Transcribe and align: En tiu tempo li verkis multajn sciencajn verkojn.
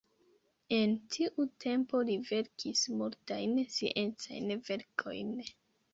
En 0.77 0.93
tiu 1.15 1.45
tempo 1.65 2.01
li 2.09 2.17
verkis 2.31 2.83
multajn 3.03 3.55
sciencajn 3.77 4.53
verkojn. 4.71 5.35